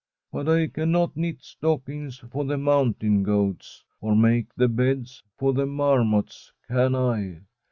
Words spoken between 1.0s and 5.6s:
knit stockings for the mountain goats, or make the beds for